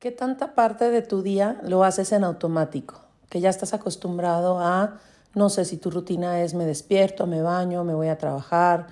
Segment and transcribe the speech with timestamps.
[0.00, 3.02] ¿Qué tanta parte de tu día lo haces en automático?
[3.28, 4.98] Que ya estás acostumbrado a,
[5.34, 8.86] no sé si tu rutina es me despierto, me baño, me voy a trabajar,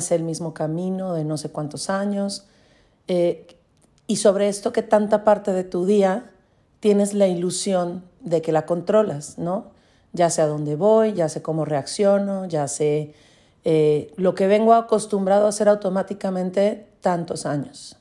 [0.00, 2.48] sé el mismo camino de no sé cuántos años.
[3.06, 3.46] Eh,
[4.08, 6.32] y sobre esto, ¿qué tanta parte de tu día
[6.80, 9.66] tienes la ilusión de que la controlas, ¿no?
[10.12, 13.14] Ya sé a dónde voy, ya sé cómo reacciono, ya sé
[13.62, 17.99] eh, lo que vengo acostumbrado a hacer automáticamente tantos años.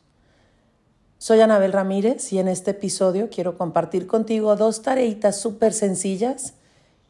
[1.21, 6.53] Soy Anabel Ramírez y en este episodio quiero compartir contigo dos tareitas súper sencillas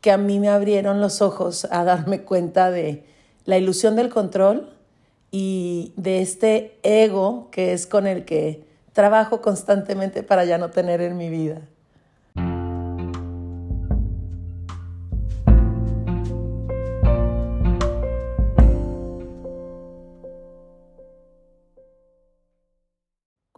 [0.01, 3.03] que a mí me abrieron los ojos a darme cuenta de
[3.45, 4.73] la ilusión del control
[5.29, 11.01] y de este ego que es con el que trabajo constantemente para ya no tener
[11.01, 11.61] en mi vida.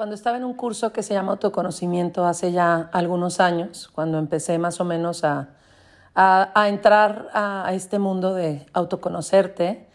[0.01, 4.57] Cuando estaba en un curso que se llama autoconocimiento hace ya algunos años, cuando empecé
[4.57, 5.49] más o menos a,
[6.15, 9.85] a, entrar a, este mundo de autoconocerte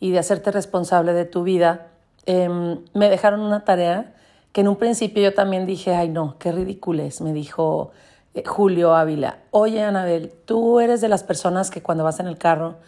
[0.00, 1.86] y de hacerte responsable de tu vida,
[2.26, 4.14] em, me dejaron una tarea
[4.50, 7.92] que en un principio yo también dije, ay no, qué ridículo es, me dijo
[8.34, 12.36] eh, Julio Ávila, oye Anabel, tú eres de las personas que cuando vas en el
[12.36, 12.78] carro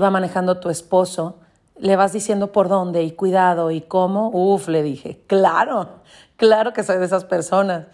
[0.00, 1.36] va manejando tu esposo,
[1.76, 6.00] le vas diciendo por dónde y cuidado y cómo, uf, le dije, claro,
[6.36, 7.86] claro que soy de esas personas.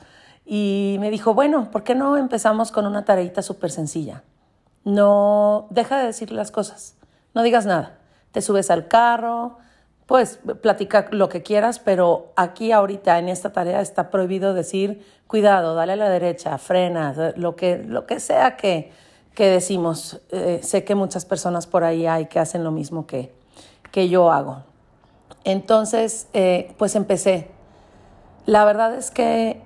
[0.44, 4.24] Y me dijo, bueno, ¿por qué no empezamos con una tareita súper sencilla?
[4.84, 6.96] No, deja de decir las cosas,
[7.34, 7.98] no digas nada.
[8.32, 9.58] Te subes al carro,
[10.06, 15.74] pues platica lo que quieras, pero aquí ahorita en esta tarea está prohibido decir, cuidado,
[15.74, 18.92] dale a la derecha, frena, lo que, lo que sea que,
[19.34, 20.20] que decimos.
[20.30, 23.32] Eh, sé que muchas personas por ahí hay que hacen lo mismo que,
[23.90, 24.62] que yo hago.
[25.44, 27.50] Entonces, eh, pues empecé.
[28.46, 29.62] La verdad es que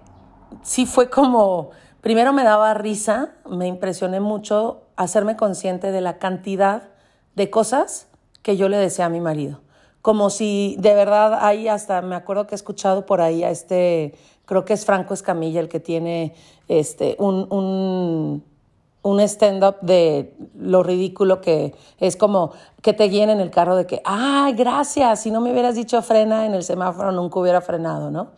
[0.63, 6.89] sí fue como, primero me daba risa, me impresioné mucho hacerme consciente de la cantidad
[7.35, 8.09] de cosas
[8.43, 9.61] que yo le decía a mi marido.
[10.03, 14.15] Como si de verdad ahí hasta, me acuerdo que he escuchado por ahí a este,
[14.45, 16.35] creo que es Franco Escamilla el que tiene
[16.69, 18.45] este, un, un
[19.05, 23.87] un stand-up de lo ridículo que es como que te guíen en el carro de
[23.87, 28.11] que, ay, gracias, si no me hubieras dicho frena en el semáforo nunca hubiera frenado,
[28.11, 28.31] ¿no?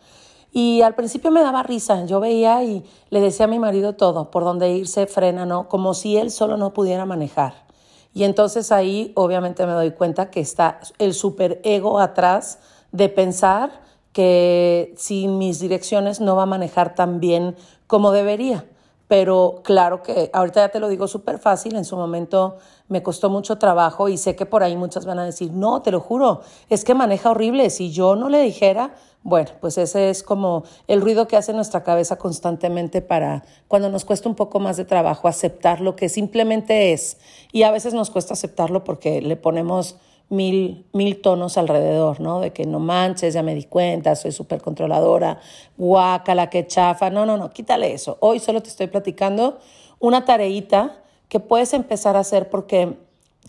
[0.51, 4.29] Y al principio me daba risa, yo veía y le decía a mi marido todo,
[4.29, 5.69] por dónde irse, frena, ¿no?
[5.69, 7.65] Como si él solo no pudiera manejar.
[8.13, 12.59] Y entonces ahí obviamente me doy cuenta que está el super ego atrás
[12.91, 13.71] de pensar
[14.11, 17.55] que sin mis direcciones no va a manejar tan bien
[17.85, 18.65] como debería
[19.07, 22.57] pero claro que ahorita ya te lo digo súper fácil, en su momento
[22.87, 25.91] me costó mucho trabajo y sé que por ahí muchas van a decir, no, te
[25.91, 30.23] lo juro, es que maneja horrible, si yo no le dijera, bueno, pues ese es
[30.23, 34.77] como el ruido que hace nuestra cabeza constantemente para cuando nos cuesta un poco más
[34.77, 37.17] de trabajo aceptar lo que simplemente es.
[37.51, 39.97] Y a veces nos cuesta aceptarlo porque le ponemos
[40.29, 42.39] mil, mil tonos alrededor, ¿no?
[42.39, 45.39] De que no manches, ya me di cuenta, soy súper controladora,
[45.77, 47.09] guácala, que chafa.
[47.09, 48.17] No, no, no, quítale eso.
[48.19, 49.59] Hoy solo te estoy platicando
[49.99, 52.97] una tareita que puedes empezar a hacer porque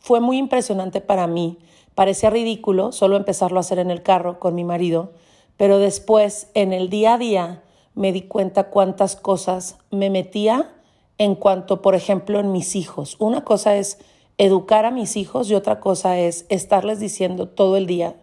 [0.01, 1.59] fue muy impresionante para mí.
[1.95, 5.13] Parecía ridículo solo empezarlo a hacer en el carro con mi marido,
[5.57, 7.63] pero después, en el día a día,
[7.95, 10.73] me di cuenta cuántas cosas me metía
[11.19, 13.17] en cuanto, por ejemplo, en mis hijos.
[13.19, 13.99] Una cosa es
[14.39, 18.15] educar a mis hijos y otra cosa es estarles diciendo todo el día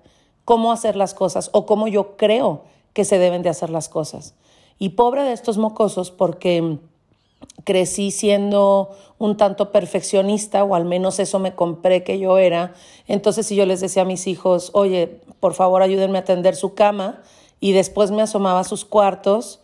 [0.46, 4.34] cómo hacer las cosas o cómo yo creo que se deben de hacer las cosas.
[4.80, 6.78] Y pobre de estos mocosos porque
[7.64, 12.74] crecí siendo un tanto perfeccionista o al menos eso me compré que yo era.
[13.08, 16.74] Entonces si yo les decía a mis hijos, oye, por favor ayúdenme a atender su
[16.74, 17.22] cama
[17.60, 19.60] y después me asomaba a sus cuartos,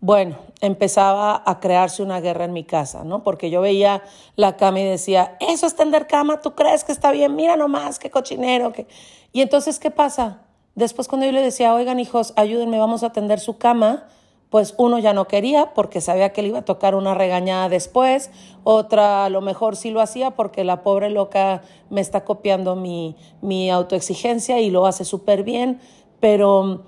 [0.00, 3.24] bueno, empezaba a crearse una guerra en mi casa, ¿no?
[3.24, 4.02] Porque yo veía
[4.36, 7.34] la cama y decía, eso es tender cama, ¿tú crees que está bien?
[7.34, 8.72] Mira nomás, qué cochinero.
[8.72, 8.86] Qué...
[9.32, 10.42] Y entonces, ¿qué pasa?
[10.76, 14.06] Después cuando yo le decía, oigan hijos, ayúdenme, vamos a tender su cama,
[14.50, 18.30] pues uno ya no quería porque sabía que le iba a tocar una regañada después,
[18.62, 23.16] otra a lo mejor sí lo hacía porque la pobre loca me está copiando mi,
[23.42, 25.80] mi autoexigencia y lo hace súper bien,
[26.20, 26.84] pero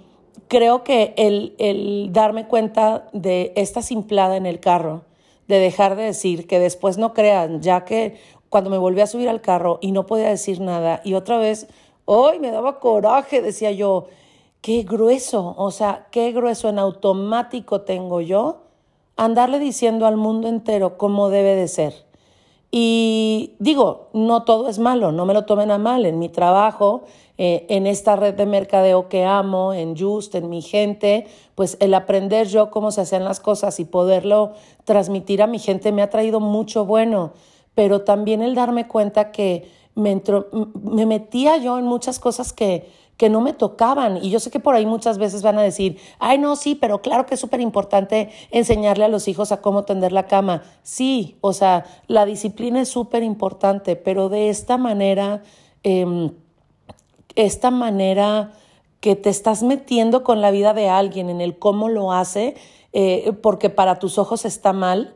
[0.48, 5.02] creo que el, el darme cuenta de esta simplada en el carro,
[5.48, 8.18] de dejar de decir que después no crean, ya que
[8.48, 11.68] cuando me volví a subir al carro y no podía decir nada y otra vez,
[12.04, 14.06] hoy me daba coraje, decía yo,
[14.60, 18.62] qué grueso, o sea, qué grueso en automático tengo yo
[19.16, 22.09] andarle diciendo al mundo entero cómo debe de ser.
[22.70, 26.06] Y digo, no todo es malo, no me lo tomen a mal.
[26.06, 27.02] En mi trabajo,
[27.36, 31.26] eh, en esta red de mercadeo que amo, en Just, en mi gente,
[31.56, 34.52] pues el aprender yo cómo se hacen las cosas y poderlo
[34.84, 37.32] transmitir a mi gente me ha traído mucho bueno.
[37.74, 40.22] Pero también el darme cuenta que me,
[40.74, 42.88] me metía yo en muchas cosas que,
[43.20, 44.16] que no me tocaban.
[44.24, 47.02] Y yo sé que por ahí muchas veces van a decir, ay, no, sí, pero
[47.02, 50.62] claro que es súper importante enseñarle a los hijos a cómo tender la cama.
[50.82, 55.42] Sí, o sea, la disciplina es súper importante, pero de esta manera,
[55.84, 56.30] eh,
[57.34, 58.52] esta manera
[59.00, 62.54] que te estás metiendo con la vida de alguien en el cómo lo hace,
[62.94, 65.12] eh, porque para tus ojos está mal.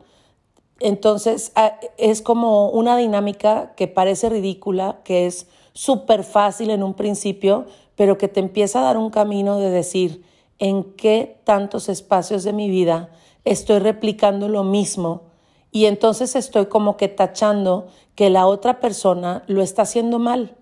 [0.79, 6.93] Entonces ah, es como una dinámica que parece ridícula, que es súper fácil en un
[6.93, 10.25] principio, pero que te empieza a dar un camino de decir
[10.59, 13.11] en qué tantos espacios de mi vida
[13.45, 15.23] estoy replicando lo mismo
[15.71, 20.55] y entonces estoy como que tachando que la otra persona lo está haciendo mal,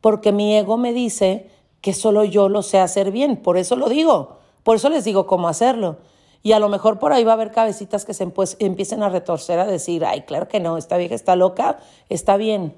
[0.00, 1.50] porque mi ego me dice
[1.80, 5.26] que solo yo lo sé hacer bien, por eso lo digo, por eso les digo
[5.26, 5.98] cómo hacerlo.
[6.42, 9.58] Y a lo mejor por ahí va a haber cabecitas que se empiecen a retorcer
[9.58, 11.78] a decir, ay, claro que no, esta vieja está loca,
[12.08, 12.74] está bien.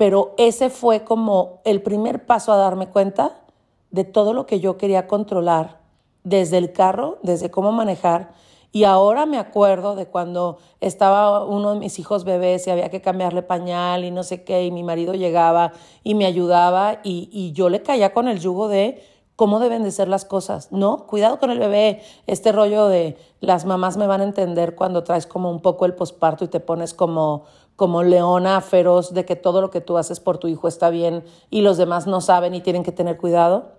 [0.00, 3.42] Pero ese fue como el primer paso a darme cuenta
[3.90, 5.80] de todo lo que yo quería controlar,
[6.24, 8.30] desde el carro, desde cómo manejar.
[8.72, 13.02] Y ahora me acuerdo de cuando estaba uno de mis hijos bebés y había que
[13.02, 17.68] cambiarle pañal y no sé qué, y mi marido llegaba y me ayudaba y, yo
[17.68, 19.04] le caía con el yugo de
[19.36, 20.72] cómo deben de ser las cosas.
[20.72, 22.00] No, cuidado con el bebé.
[22.26, 25.94] Este rollo de las mamás me van a entender cuando traes como un poco el
[25.94, 27.44] posparto y te pones como,
[27.80, 31.24] como leona feroz de que todo lo que tú haces por tu hijo está bien
[31.48, 33.70] y los demás no saben y tienen que tener cuidado.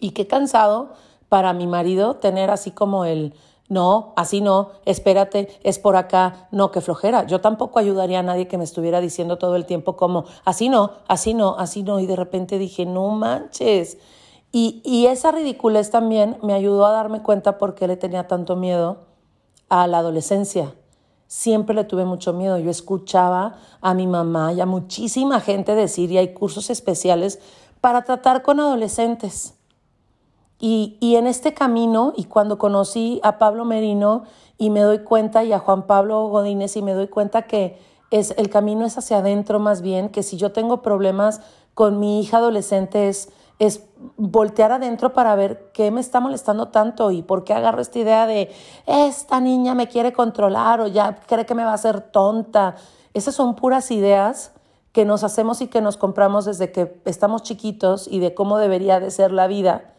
[0.00, 0.90] Y qué cansado
[1.30, 3.32] para mi marido tener así como el,
[3.70, 7.26] no, así no, espérate, es por acá, no, qué flojera.
[7.26, 10.90] Yo tampoco ayudaría a nadie que me estuviera diciendo todo el tiempo como, así no,
[11.08, 12.00] así no, así no.
[12.00, 13.96] Y de repente dije, no manches.
[14.52, 18.56] Y, y esa ridiculez también me ayudó a darme cuenta por qué le tenía tanto
[18.56, 19.06] miedo
[19.70, 20.74] a la adolescencia.
[21.34, 22.58] Siempre le tuve mucho miedo.
[22.58, 27.38] Yo escuchaba a mi mamá y a muchísima gente decir, y hay cursos especiales
[27.80, 29.54] para tratar con adolescentes.
[30.58, 34.24] Y, en este camino, y cuando conocí a Pablo Merino
[34.58, 37.78] y me doy cuenta, y a Juan Pablo Godínez, y me doy cuenta que
[38.10, 41.40] es, el camino es hacia adentro más bien, que si yo tengo problemas
[41.72, 43.30] con mi hija adolescente es,
[43.66, 43.84] es
[44.16, 48.26] voltear adentro para ver qué me está molestando tanto y por qué agarro esta idea
[48.26, 48.50] de
[48.86, 52.74] esta niña me quiere controlar o ya cree que me va a hacer tonta.
[53.14, 54.52] Esas son puras ideas
[54.90, 58.98] que nos hacemos y que nos compramos desde que estamos chiquitos y de cómo debería
[58.98, 59.92] de ser la vida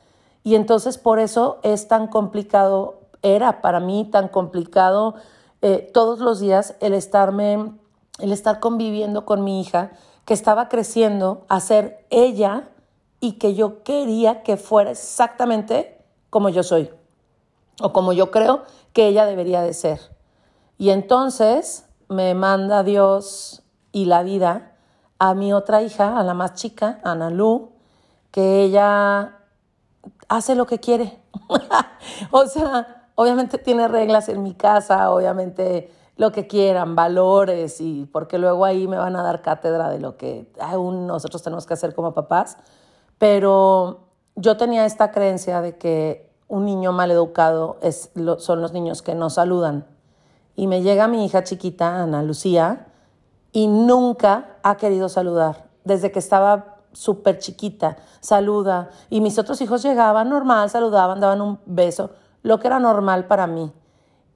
[0.44, 5.16] y entonces por eso es tan complicado, era para mí tan complicado
[5.62, 7.74] eh, todos los días el estarme,
[8.20, 9.92] el estar conviviendo con mi hija,
[10.26, 12.70] que estaba creciendo a ser ella
[13.24, 15.98] y que yo quería que fuera exactamente
[16.30, 16.92] como yo soy
[17.80, 20.02] o como yo creo que ella debería de ser.
[20.78, 24.74] Y entonces me manda Dios y la vida
[25.20, 27.72] a mi otra hija, a la más chica, Ana Lu,
[28.30, 29.38] que ella
[30.28, 31.18] hace lo que quiere.
[32.32, 38.38] o sea, obviamente tiene reglas en mi casa, obviamente lo que quieran, valores, y porque
[38.38, 41.96] luego ahí me van a dar cátedra de lo que aún nosotros tenemos que hacer
[41.96, 42.58] como papás.
[43.18, 49.02] Pero yo tenía esta creencia de que un niño mal educado es, son los niños
[49.02, 49.88] que no saludan.
[50.56, 52.88] Y me llega mi hija chiquita, Ana Lucía,
[53.52, 55.70] y nunca ha querido saludar.
[55.84, 58.90] Desde que estaba súper chiquita, saluda.
[59.10, 62.12] Y mis otros hijos llegaban normal, saludaban, daban un beso,
[62.44, 63.72] lo que era normal para mí.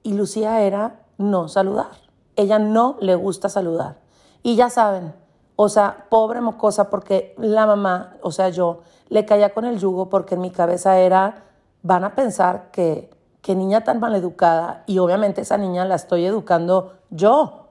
[0.02, 1.90] Y Lucía era no saludar.
[2.36, 3.98] Ella no le gusta saludar.
[4.42, 5.14] Y ya saben,
[5.60, 10.08] o sea, pobre mocosa, porque la mamá, o sea, yo, le caía con el yugo
[10.08, 11.42] porque en mi cabeza era,
[11.82, 13.10] van a pensar que,
[13.42, 17.66] que niña tan mal educada y obviamente esa niña la estoy educando yo.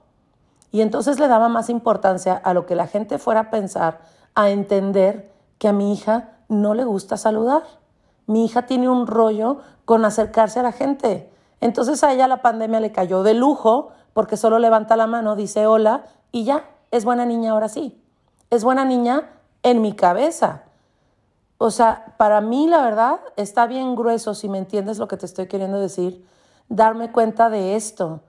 [0.70, 4.02] Y entonces le daba más importancia a lo que la gente fuera a pensar
[4.36, 7.64] a entender que a mi hija no le gusta saludar.
[8.26, 11.32] Mi hija tiene un rollo con acercarse a la gente.
[11.62, 15.68] Entonces a ella la pandemia le cayó de lujo porque solo levanta la mano, dice
[15.68, 16.04] hola
[16.34, 16.66] y ya,
[16.98, 18.02] es buena niña ahora sí.
[18.50, 19.30] Es buena niña
[19.64, 20.64] en mi cabeza.
[21.58, 25.26] O sea, para mí la verdad está bien grueso, si me entiendes lo que te
[25.26, 26.26] estoy queriendo decir,
[26.70, 28.22] darme cuenta de esto.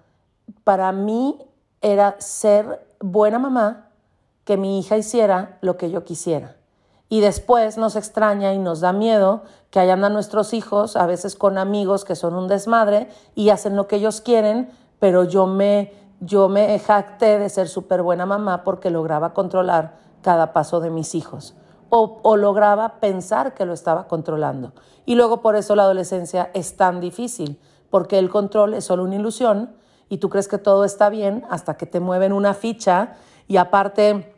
[0.65, 1.39] Para mí
[1.81, 3.91] era ser buena mamá,
[4.45, 6.57] que mi hija hiciera lo que yo quisiera.
[7.11, 11.37] Y después nos extraña y nos da miedo que allá andan nuestros hijos, a veces
[11.37, 15.93] con amigos que son un desmadre y hacen lo que ellos quieren, pero yo me
[16.21, 21.15] yo me jacté de ser súper buena mamá porque lograba controlar cada paso de mis
[21.15, 21.55] hijos
[21.91, 24.73] o, o, lograba pensar que lo estaba controlando.
[25.07, 27.59] Y luego por eso la adolescencia es tan difícil,
[27.89, 29.75] porque el control es solo una ilusión
[30.09, 34.35] y tú crees que todo está bien hasta que te mueven una ficha y aparte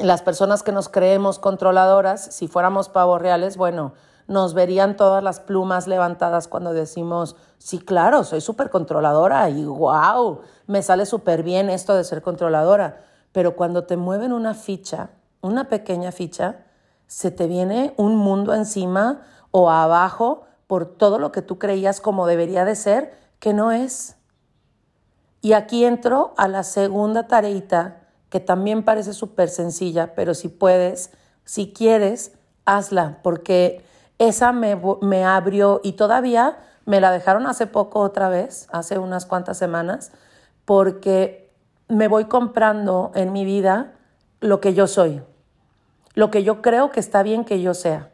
[0.00, 3.92] las personas que nos creemos controladoras, si fuéramos pavos reales, bueno,
[4.28, 10.40] nos verían todas las plumas levantadas cuando decimos, sí, claro, soy súper controladora y wow,
[10.66, 13.04] me sale súper bien esto de ser controladora.
[13.32, 15.10] Pero cuando te mueven una ficha,
[15.40, 16.64] una pequeña ficha,
[17.06, 22.26] se te viene un mundo encima o abajo por todo lo que tú creías como
[22.26, 24.16] debería de ser, que no es.
[25.42, 27.98] Y aquí entro a la segunda tareita,
[28.30, 31.10] que también parece súper sencilla, pero si puedes,
[31.44, 32.32] si quieres,
[32.64, 33.84] hazla, porque
[34.28, 39.26] esa me, me abrió y todavía me la dejaron hace poco otra vez, hace unas
[39.26, 40.12] cuantas semanas,
[40.64, 41.50] porque
[41.88, 43.92] me voy comprando en mi vida
[44.40, 45.22] lo que yo soy,
[46.14, 48.10] lo que yo creo que está bien que yo sea.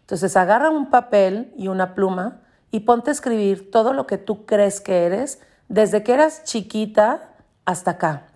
[0.00, 2.40] Entonces agarra un papel y una pluma
[2.70, 7.30] y ponte a escribir todo lo que tú crees que eres desde que eras chiquita
[7.64, 8.26] hasta acá.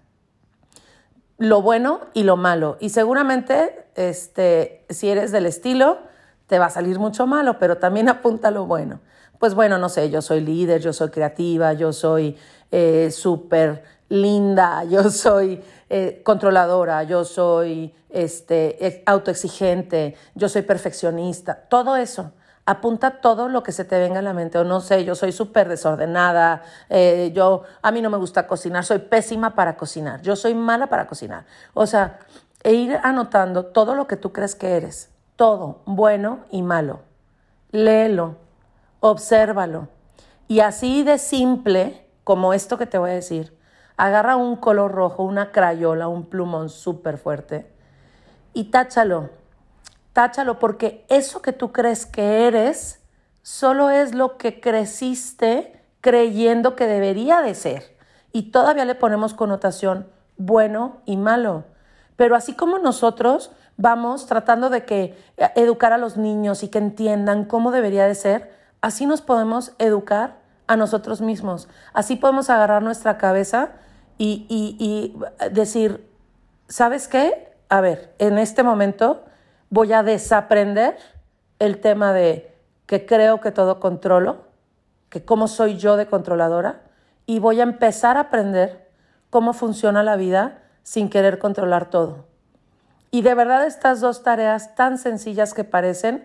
[1.38, 2.78] Lo bueno y lo malo.
[2.80, 5.98] Y seguramente, este, si eres del estilo,
[6.46, 9.00] te va a salir mucho malo, pero también apunta lo bueno.
[9.38, 12.36] Pues bueno, no sé, yo soy líder, yo soy creativa, yo soy
[12.70, 21.96] eh, súper linda, yo soy eh, controladora, yo soy este, autoexigente, yo soy perfeccionista, todo
[21.96, 22.32] eso.
[22.68, 24.58] Apunta todo lo que se te venga a la mente.
[24.58, 28.84] O no sé, yo soy súper desordenada, eh, yo, a mí no me gusta cocinar,
[28.84, 31.44] soy pésima para cocinar, yo soy mala para cocinar.
[31.74, 32.18] O sea,
[32.64, 37.00] e ir anotando todo lo que tú crees que eres todo, bueno y malo.
[37.70, 38.36] Léelo,
[39.00, 39.88] obsérvalo.
[40.48, 43.56] Y así de simple como esto que te voy a decir,
[43.96, 47.70] agarra un color rojo, una crayola, un plumón súper fuerte
[48.52, 49.30] y táchalo.
[50.12, 53.02] Táchalo porque eso que tú crees que eres
[53.42, 57.96] solo es lo que creciste creyendo que debería de ser.
[58.32, 61.64] Y todavía le ponemos connotación bueno y malo.
[62.16, 66.78] Pero así como nosotros vamos tratando de que eh, educar a los niños y que
[66.78, 71.68] entiendan cómo debería de ser, así nos podemos educar a nosotros mismos.
[71.92, 73.70] Así podemos agarrar nuestra cabeza
[74.18, 75.14] y, y
[75.50, 76.08] decir,
[76.68, 77.52] ¿sabes qué?
[77.68, 79.24] A ver, en este momento
[79.70, 80.96] voy a desaprender
[81.58, 82.54] el tema de
[82.86, 84.46] que creo que todo controlo,
[85.08, 86.82] que cómo soy yo de controladora,
[87.26, 88.88] y voy a empezar a aprender
[89.30, 92.26] cómo funciona la vida sin querer controlar todo.
[93.10, 96.24] Y de verdad estas dos tareas tan sencillas que parecen,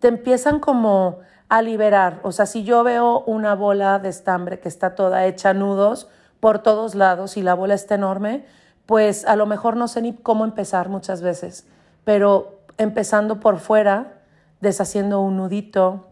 [0.00, 1.18] te empiezan como
[1.50, 2.18] a liberar.
[2.22, 6.08] O sea, si yo veo una bola de estambre que está toda hecha nudos
[6.40, 8.46] por todos lados y la bola está enorme,
[8.86, 11.66] pues a lo mejor no sé ni cómo empezar muchas veces,
[12.04, 14.22] pero empezando por fuera,
[14.62, 16.08] deshaciendo un nudito,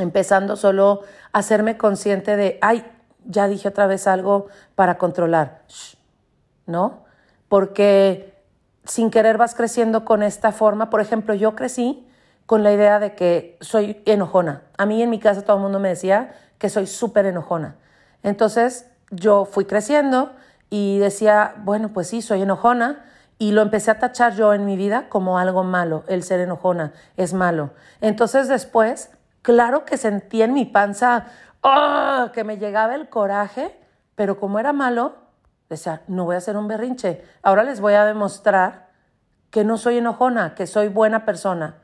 [0.00, 2.84] empezando solo a hacerme consciente de, ay,
[3.24, 5.62] ya dije otra vez algo para controlar,
[6.66, 7.08] ¿no?
[7.50, 8.32] Porque
[8.84, 10.88] sin querer vas creciendo con esta forma.
[10.88, 12.06] Por ejemplo, yo crecí
[12.46, 14.62] con la idea de que soy enojona.
[14.78, 17.76] A mí en mi casa todo el mundo me decía que soy súper enojona.
[18.22, 20.32] Entonces yo fui creciendo
[20.70, 23.04] y decía, bueno, pues sí, soy enojona.
[23.38, 26.92] Y lo empecé a tachar yo en mi vida como algo malo, el ser enojona
[27.16, 27.70] es malo.
[28.00, 29.10] Entonces después,
[29.42, 31.26] claro que sentí en mi panza
[31.62, 32.30] ¡oh!
[32.32, 33.74] que me llegaba el coraje,
[34.14, 35.14] pero como era malo,
[35.70, 37.22] Decía, no voy a hacer un berrinche.
[37.42, 38.88] Ahora les voy a demostrar
[39.50, 41.76] que no soy enojona, que soy buena persona.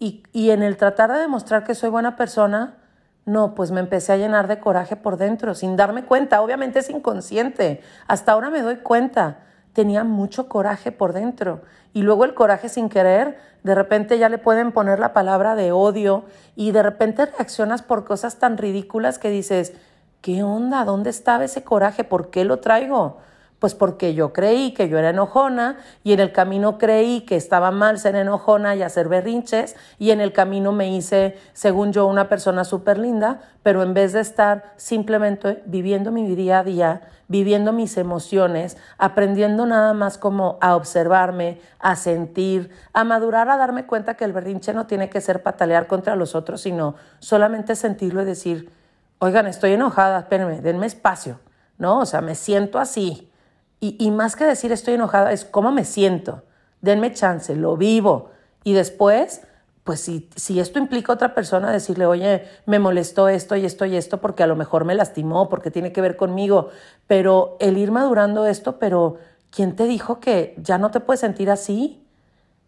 [0.00, 2.78] Y, y en el tratar de demostrar que soy buena persona,
[3.26, 6.42] no, pues me empecé a llenar de coraje por dentro, sin darme cuenta.
[6.42, 7.82] Obviamente es inconsciente.
[8.08, 9.38] Hasta ahora me doy cuenta.
[9.74, 11.62] Tenía mucho coraje por dentro.
[11.92, 15.70] Y luego el coraje sin querer, de repente ya le pueden poner la palabra de
[15.70, 16.24] odio
[16.56, 19.74] y de repente reaccionas por cosas tan ridículas que dices,
[20.20, 20.84] ¿qué onda?
[20.84, 22.04] ¿Dónde estaba ese coraje?
[22.04, 23.18] ¿Por qué lo traigo?
[23.58, 27.70] Pues porque yo creí que yo era enojona y en el camino creí que estaba
[27.70, 32.30] mal ser enojona y hacer berrinches y en el camino me hice, según yo, una
[32.30, 37.74] persona súper linda, pero en vez de estar simplemente viviendo mi día a día, viviendo
[37.74, 44.14] mis emociones, aprendiendo nada más como a observarme, a sentir, a madurar, a darme cuenta
[44.14, 48.24] que el berrinche no tiene que ser patalear contra los otros, sino solamente sentirlo y
[48.24, 48.79] decir,
[49.20, 51.38] oigan, estoy enojada, espérenme, denme espacio,
[51.78, 52.00] ¿no?
[52.00, 53.30] O sea, me siento así.
[53.78, 56.42] Y, y más que decir estoy enojada, es cómo me siento.
[56.80, 58.30] Denme chance, lo vivo.
[58.64, 59.42] Y después,
[59.84, 63.84] pues si, si esto implica a otra persona, decirle, oye, me molestó esto y esto
[63.84, 66.68] y esto porque a lo mejor me lastimó, porque tiene que ver conmigo,
[67.06, 69.16] pero el ir madurando esto, pero
[69.50, 72.06] ¿quién te dijo que ya no te puedes sentir así?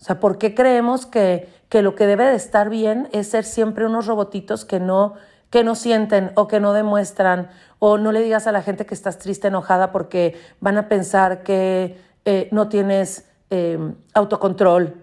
[0.01, 3.45] O sea, ¿por qué creemos que, que lo que debe de estar bien es ser
[3.45, 5.15] siempre unos robotitos que no,
[5.53, 7.51] que no sienten o que no demuestran?
[7.79, 11.43] O no le digas a la gente que estás triste, enojada, porque van a pensar
[11.43, 13.79] que eh, no tienes eh,
[14.15, 14.95] autocontrol.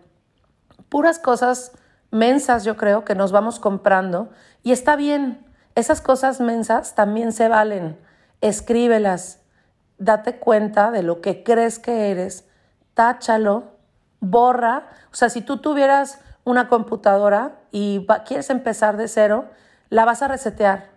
[0.90, 1.74] Puras cosas
[2.10, 4.30] mensas, yo creo, que nos vamos comprando.
[4.64, 8.00] Y está bien, esas cosas mensas también se valen.
[8.42, 9.42] Escríbelas,
[10.00, 12.50] date cuenta de lo que crees que eres,
[12.96, 13.66] táchalo,
[14.20, 14.88] borra.
[15.12, 19.46] O sea, si tú tuvieras una computadora y quieres empezar de cero,
[19.90, 20.90] la vas a resetear.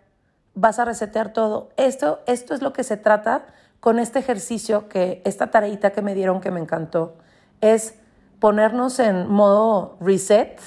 [0.55, 1.71] Vas a resetear todo.
[1.77, 3.47] Esto, esto es lo que se trata
[3.81, 7.17] con este ejercicio, que esta tareita que me dieron que me encantó,
[7.61, 7.95] es
[8.39, 10.61] ponernos en modo reset,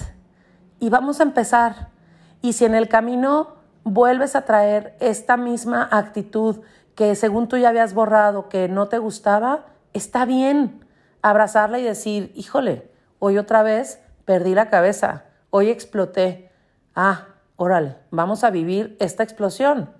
[0.79, 1.89] y vamos a empezar.
[2.41, 6.61] Y si en el camino vuelves a traer esta misma actitud
[6.95, 10.85] que según tú ya habías borrado, que no te gustaba, está bien
[11.21, 16.51] abrazarla y decir, híjole, hoy otra vez perdí la cabeza, hoy exploté.
[16.95, 19.91] Ah, órale, vamos a vivir esta explosión.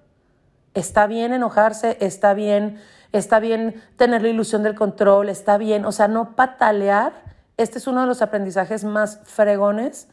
[0.73, 2.81] Está bien enojarse, está bien,
[3.11, 7.13] está bien tener la ilusión del control, está bien, o sea, no patalear.
[7.57, 10.09] Este es uno de los aprendizajes más fregones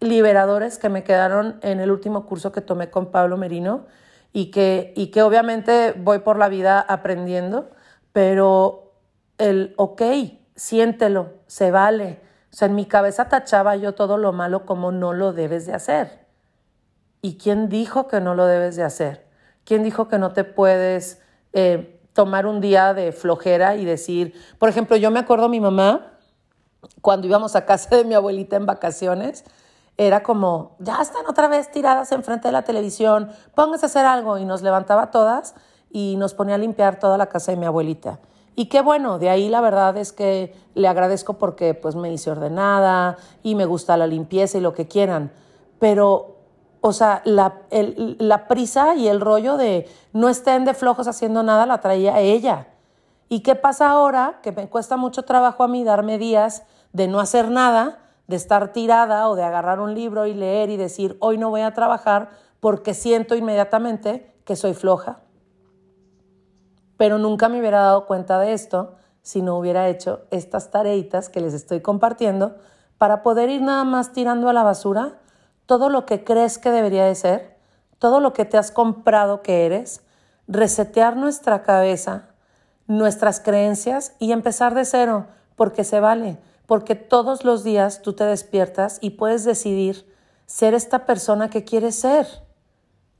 [0.00, 3.86] liberadores que me quedaron en el último curso que tomé con Pablo Merino
[4.32, 7.70] y que, y que obviamente voy por la vida aprendiendo,
[8.12, 8.94] pero
[9.38, 10.02] el, ok,
[10.56, 12.20] siéntelo, se vale.
[12.52, 15.74] O sea, en mi cabeza tachaba yo todo lo malo como no lo debes de
[15.74, 16.26] hacer.
[17.22, 19.26] ¿Y quién dijo que no lo debes de hacer?
[19.64, 21.20] ¿Quién dijo que no te puedes
[21.52, 26.12] eh, tomar un día de flojera y decir, por ejemplo, yo me acuerdo mi mamá,
[27.00, 29.44] cuando íbamos a casa de mi abuelita en vacaciones,
[29.96, 34.38] era como, ya están otra vez tiradas enfrente de la televisión, pónganse a hacer algo.
[34.38, 35.54] Y nos levantaba todas
[35.90, 38.18] y nos ponía a limpiar toda la casa de mi abuelita.
[38.56, 42.30] Y qué bueno, de ahí la verdad es que le agradezco porque pues me hice
[42.30, 45.32] ordenada y me gusta la limpieza y lo que quieran.
[45.78, 46.39] Pero,
[46.80, 51.66] o sea, la, la prisa y el rollo de no estén de flojos haciendo nada
[51.66, 52.68] la traía ella.
[53.28, 54.40] ¿Y qué pasa ahora?
[54.42, 58.00] Que me cuesta mucho trabajo a mí darme días de no hacer nada
[58.30, 61.62] de estar tirada o de agarrar un libro y leer y decir, hoy no voy
[61.62, 65.18] a trabajar porque siento inmediatamente que soy floja.
[66.96, 71.40] Pero nunca me hubiera dado cuenta de esto si no hubiera hecho estas tareitas que
[71.40, 72.54] les estoy compartiendo
[72.98, 75.18] para poder ir nada más tirando a la basura
[75.70, 77.56] todo lo que crees que debería de ser,
[78.00, 80.00] todo lo que te has comprado que eres,
[80.48, 82.24] resetear nuestra cabeza,
[82.88, 86.38] nuestras creencias y empezar de cero, porque se vale
[86.70, 90.06] porque todos los días tú te despiertas y puedes decidir
[90.46, 92.28] ser esta persona que quieres ser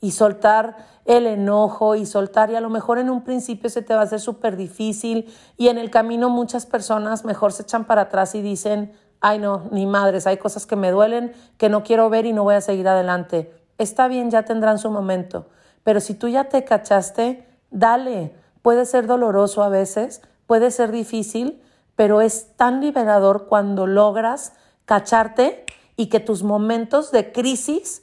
[0.00, 3.92] y soltar el enojo y soltar y a lo mejor en un principio se te
[3.92, 8.02] va a hacer súper difícil y en el camino muchas personas mejor se echan para
[8.02, 12.10] atrás y dicen, ay no, ni madres, hay cosas que me duelen, que no quiero
[12.10, 13.54] ver y no voy a seguir adelante.
[13.78, 15.46] Está bien, ya tendrán su momento,
[15.84, 21.62] pero si tú ya te cachaste, dale, puede ser doloroso a veces, puede ser difícil,
[21.96, 24.54] pero es tan liberador cuando logras
[24.84, 25.64] cacharte
[25.96, 28.02] y que tus momentos de crisis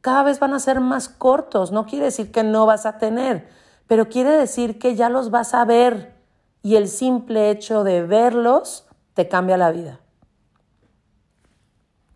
[0.00, 1.72] cada vez van a ser más cortos.
[1.72, 3.48] No quiere decir que no vas a tener,
[3.86, 6.14] pero quiere decir que ya los vas a ver
[6.62, 10.00] y el simple hecho de verlos te cambia la vida.